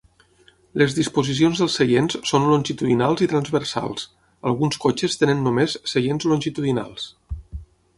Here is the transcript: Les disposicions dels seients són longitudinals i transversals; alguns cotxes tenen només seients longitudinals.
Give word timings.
Les 0.81 0.95
disposicions 0.99 1.61
dels 1.63 1.75
seients 1.81 2.17
són 2.31 2.47
longitudinals 2.53 3.23
i 3.27 3.29
transversals; 3.35 4.09
alguns 4.53 4.83
cotxes 4.87 5.23
tenen 5.25 5.49
només 5.51 5.81
seients 5.97 6.31
longitudinals. 6.35 7.13